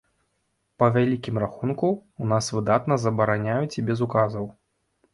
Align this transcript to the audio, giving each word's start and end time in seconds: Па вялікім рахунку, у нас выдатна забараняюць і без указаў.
Па 0.83 0.87
вялікім 0.95 1.35
рахунку, 1.43 1.91
у 2.23 2.31
нас 2.33 2.51
выдатна 2.57 3.01
забараняюць 3.07 3.75
і 3.79 3.89
без 3.91 3.99
указаў. 4.11 4.55